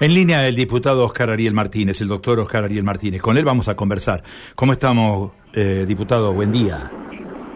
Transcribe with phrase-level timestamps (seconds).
[0.00, 3.20] En línea el diputado Oscar Ariel Martínez, el doctor Oscar Ariel Martínez.
[3.20, 4.22] Con él vamos a conversar.
[4.54, 6.32] ¿Cómo estamos, eh, diputado?
[6.32, 6.88] Buen día.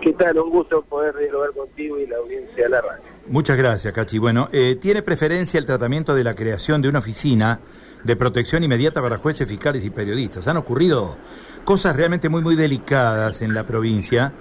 [0.00, 0.38] ¿Qué tal?
[0.38, 3.02] Un gusto poder dialogar contigo y la audiencia de la radio.
[3.26, 4.18] Muchas gracias, Cachi.
[4.18, 7.58] Bueno, eh, ¿tiene preferencia el tratamiento de la creación de una oficina
[8.04, 10.48] de protección inmediata para jueces, fiscales y periodistas?
[10.48, 11.16] Han ocurrido
[11.64, 14.32] cosas realmente muy, muy delicadas en la provincia.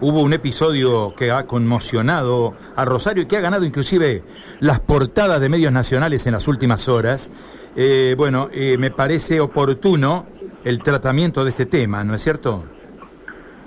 [0.00, 4.22] Hubo un episodio que ha conmocionado a Rosario y que ha ganado inclusive
[4.60, 7.30] las portadas de medios nacionales en las últimas horas.
[7.74, 10.26] Eh, bueno, eh, me parece oportuno
[10.64, 12.64] el tratamiento de este tema, ¿no es cierto?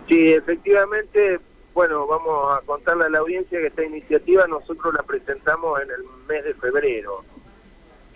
[0.07, 1.39] Sí, efectivamente,
[1.73, 6.03] bueno, vamos a contarle a la audiencia que esta iniciativa nosotros la presentamos en el
[6.27, 7.23] mes de febrero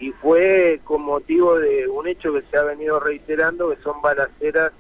[0.04, 4.74] y fue con motivo de un hecho que se ha venido reiterando, que son balaceras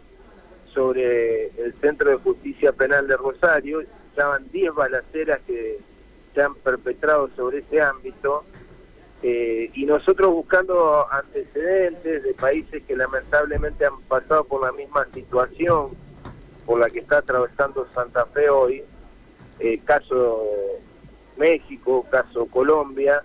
[0.73, 3.79] sobre el Centro de Justicia Penal de Rosario.
[3.79, 5.77] Estaban 10 balaceras que
[6.33, 8.43] se han perpetrado sobre ese ámbito.
[9.21, 15.91] Eh, y nosotros buscando antecedentes de países que lamentablemente han pasado por la misma situación
[16.65, 18.83] por la que está atravesando Santa Fe hoy,
[19.61, 20.49] eh, caso
[21.37, 23.23] México, caso Colombia,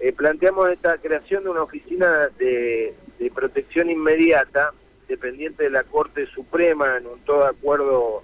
[0.00, 4.72] eh, planteamos esta creación de una oficina de, de protección inmediata
[5.08, 8.22] dependiente de la Corte Suprema en un todo acuerdo,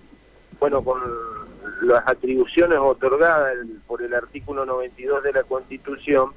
[0.59, 1.01] bueno, con
[1.83, 3.57] las atribuciones otorgadas
[3.87, 6.31] por el artículo 92 de la Constitución,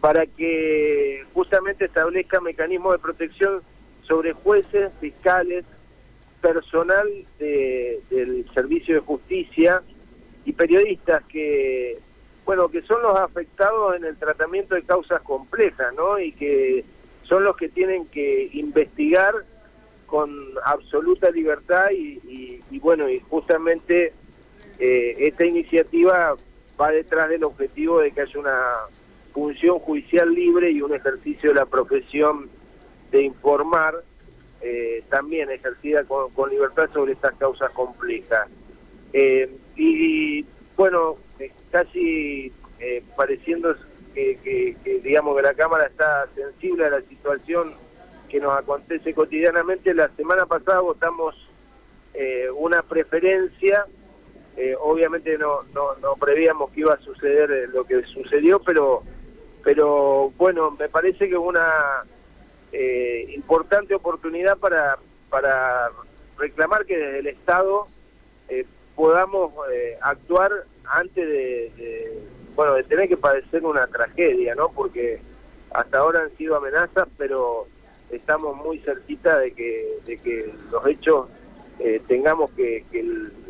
[0.00, 3.60] para que justamente establezca mecanismos de protección
[4.02, 5.64] sobre jueces, fiscales,
[6.40, 9.82] personal del servicio de justicia
[10.44, 11.98] y periodistas que,
[12.46, 16.18] bueno, que son los afectados en el tratamiento de causas complejas, ¿no?
[16.20, 16.84] Y que
[17.24, 19.34] son los que tienen que investigar
[20.06, 20.30] con
[20.64, 24.12] absoluta libertad y, bueno, y justamente
[24.78, 26.36] eh, esta iniciativa
[26.80, 28.60] va detrás del objetivo de que haya una
[29.32, 32.48] función judicial libre y un ejercicio de la profesión
[33.10, 33.96] de informar,
[34.60, 38.48] eh, también ejercida con, libertad sobre estas causas complejas.
[39.12, 40.44] Eh, y,
[40.76, 41.16] bueno,
[41.70, 42.52] casi
[43.16, 43.74] pareciendo
[44.16, 47.74] que, que, digamos que la Cámara está sensible a la situación
[48.28, 49.94] que nos acontece cotidianamente.
[49.94, 51.34] La semana pasada votamos
[52.14, 53.84] eh, una preferencia,
[54.56, 59.02] eh, obviamente no, no, no prevíamos que iba a suceder eh, lo que sucedió, pero,
[59.62, 62.04] pero bueno, me parece que una
[63.34, 64.98] importante oportunidad para,
[65.30, 65.88] para
[66.36, 67.86] reclamar que desde el Estado
[68.94, 69.52] podamos
[70.02, 70.52] actuar
[70.88, 72.22] antes de,
[72.54, 74.70] bueno, de tener que padecer una tragedia, ¿no?
[74.70, 75.20] Porque
[75.72, 77.66] hasta ahora han sido amenazas, pero
[78.10, 81.28] estamos muy cerquita de que, de que los hechos
[81.78, 82.84] eh, tengamos que,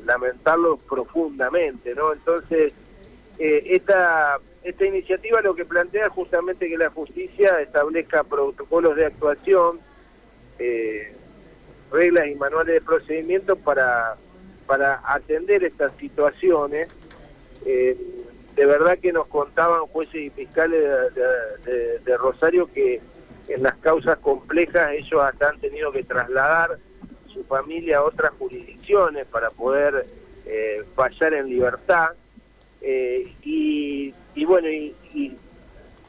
[0.05, 2.13] lamentarlos profundamente, ¿no?
[2.13, 2.75] Entonces,
[3.39, 9.07] eh, esta, esta iniciativa lo que plantea es justamente que la justicia establezca protocolos de
[9.07, 9.81] actuación,
[10.59, 11.13] eh,
[11.91, 14.17] reglas y manuales de procedimiento para,
[14.67, 16.89] para atender estas situaciones.
[17.65, 20.83] De verdad que nos contaban jueces y fiscales
[22.05, 23.01] de Rosario que
[23.49, 26.79] en las causas complejas ellos hasta han tenido que trasladar
[27.33, 30.07] su familia a otras jurisdicciones para poder
[30.47, 32.11] eh, fallar en libertad.
[32.81, 34.15] Eh, y,
[34.45, 34.95] bueno y,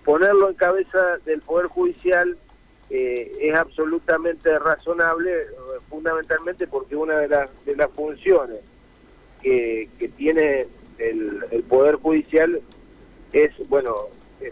[0.04, 2.38] ponerlo en cabeza del poder judicial
[2.90, 5.48] eh, es absolutamente razonable
[5.90, 8.60] fundamentalmente porque una de las de las funciones
[9.42, 12.62] que, que tiene el, el poder judicial
[13.34, 13.96] es bueno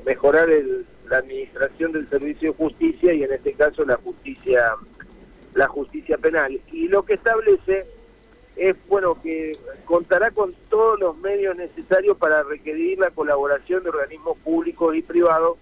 [0.05, 4.73] mejorar el, la administración del servicio de justicia y en este caso la justicia
[5.53, 7.85] la justicia penal y lo que establece
[8.55, 9.51] es bueno que
[9.85, 15.57] contará con todos los medios necesarios para requerir la colaboración de organismos públicos y privados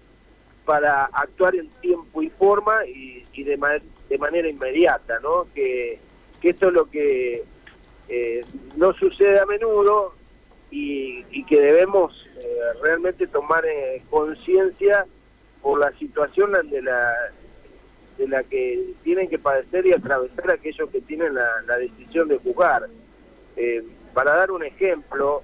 [0.64, 5.46] para actuar en tiempo y forma y, de, de manera inmediata, ¿no?
[5.54, 5.98] Que,
[6.40, 7.42] que esto es lo que
[8.08, 8.44] eh,
[8.76, 10.14] no sucede a menudo
[10.74, 15.06] y, y que debemos eh, realmente tomar eh, conciencia
[15.62, 17.14] por la situación de la
[18.18, 22.88] de la que tienen que padecer y atravesar aquellos que tienen la, decisión de juzgar.
[23.56, 25.42] Eh, para dar un ejemplo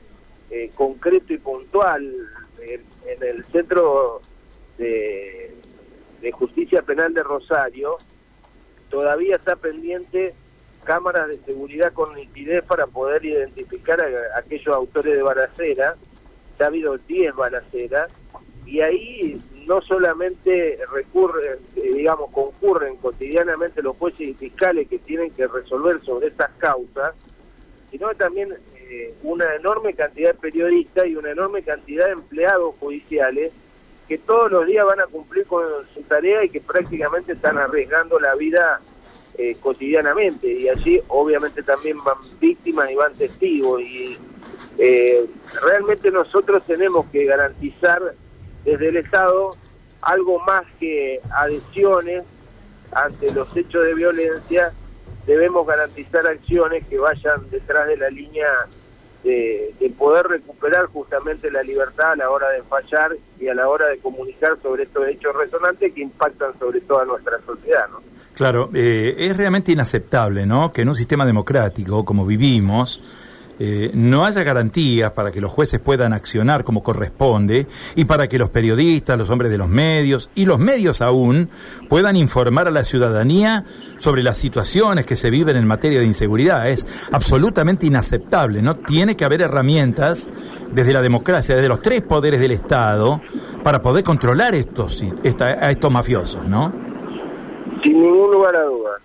[0.51, 2.13] eh, concreto y puntual,
[2.61, 2.83] en,
[3.23, 4.21] el Centro
[4.79, 5.53] de,
[6.33, 7.97] Justicia Penal de Rosario
[8.89, 10.35] todavía está pendiente
[10.85, 15.97] cámaras de seguridad con nitidez para poder identificar a, aquellos autores de balacera.
[16.59, 18.11] Ya ha habido 10 balaceras
[18.67, 25.31] y ahí no solamente recurren, eh, digamos, concurren cotidianamente los jueces y fiscales que tienen
[25.31, 27.15] que resolver sobre estas causas,
[27.91, 33.53] sino también eh, una enorme cantidad de periodistas y una enorme cantidad de empleados judiciales
[34.09, 35.63] que todos los días van a cumplir con
[35.95, 38.81] su tarea y que prácticamente están arriesgando la vida
[39.43, 44.19] eh, cotidianamente y allí obviamente también van víctimas y van testigos y
[44.77, 45.25] eh,
[45.63, 48.03] realmente nosotros tenemos que garantizar
[48.67, 49.57] desde el Estado
[50.03, 52.25] algo más que adhesiones
[52.93, 54.73] ante los hechos de violencia,
[55.27, 58.47] debemos garantizar acciones que vayan detrás de la línea
[59.25, 63.87] de, poder recuperar justamente la libertad a la hora de fallar y a la hora
[63.87, 67.89] de comunicar sobre estos hechos resonantes que impactan sobre toda nuestra sociedad.
[67.89, 68.10] ¿no?
[68.41, 70.73] Claro, eh, es realmente inaceptable ¿no?
[70.73, 72.99] que en un sistema democrático como vivimos,
[73.59, 77.67] eh, no haya garantías para que los jueces puedan accionar como corresponde
[77.97, 81.51] y para que los periodistas, los hombres de los medios y los medios aún
[81.87, 83.67] puedan informar a la ciudadanía
[83.99, 86.67] sobre las situaciones que se viven en materia de inseguridad.
[86.67, 88.75] Es absolutamente inaceptable, ¿no?
[88.75, 90.31] Tiene que haber herramientas
[90.73, 93.21] desde la democracia, desde los tres poderes del Estado,
[93.63, 95.05] para poder controlar estos,
[95.41, 96.90] a estos mafiosos, ¿no?
[98.01, 99.03] Ningún lugar a dudas.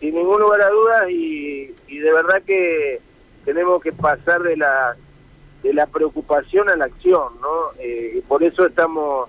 [0.00, 3.00] Sin ningún lugar a dudas y, y de verdad que
[3.44, 4.96] tenemos que pasar de la
[5.62, 7.72] de la preocupación a la acción, ¿no?
[7.80, 9.28] Eh, por eso estamos,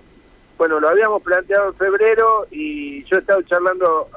[0.58, 4.08] bueno, lo habíamos planteado en febrero y yo he estado charlando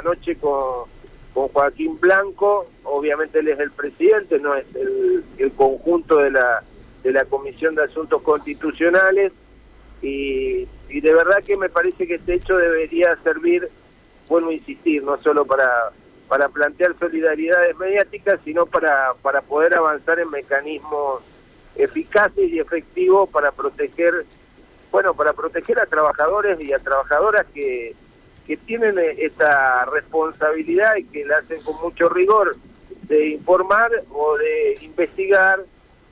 [0.00, 0.88] anoche con,
[1.34, 6.62] con Joaquín Blanco, obviamente él es el presidente, no es el, el conjunto de la,
[7.02, 9.32] de la Comisión de Asuntos Constitucionales
[10.00, 13.68] y, y de verdad que me parece que este hecho debería servir,
[14.28, 15.92] bueno, insistir, no solo para
[16.32, 21.20] para plantear solidaridades mediáticas, sino para, para poder avanzar en mecanismos
[21.76, 24.24] eficaces y efectivos para proteger,
[24.90, 27.94] bueno, para proteger a trabajadores y a trabajadoras que,
[28.46, 32.56] que tienen esta responsabilidad y que la hacen con mucho rigor
[33.02, 35.60] de informar o de investigar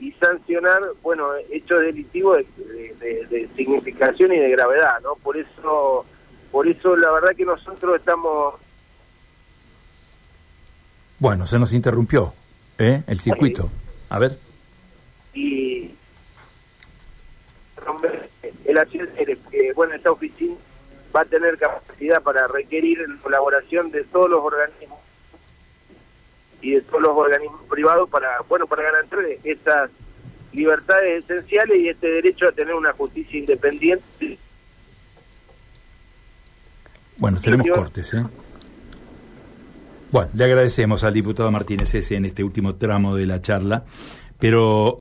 [0.01, 5.15] y sancionar, bueno, hechos delictivos de, de, significación y de gravedad, ¿no?
[5.17, 6.05] Por eso,
[6.51, 8.55] por eso la verdad que nosotros estamos
[11.21, 12.33] bueno, se nos interrumpió
[12.79, 13.03] ¿eh?
[13.07, 13.71] el circuito.
[14.09, 14.39] A ver.
[15.35, 15.91] Y
[18.65, 20.57] el es que, bueno, esta oficina
[21.15, 24.99] va a tener capacidad para requerir la colaboración de todos los organismos
[26.63, 29.91] y de todos los organismos privados para, bueno, para garantizar estas
[30.53, 34.39] libertades esenciales y este derecho a tener una justicia independiente.
[37.21, 38.25] Bueno, tenemos cortes, ¿eh?
[40.11, 43.85] Bueno, le agradecemos al diputado Martínez ese en este último tramo de la charla,
[44.39, 44.99] pero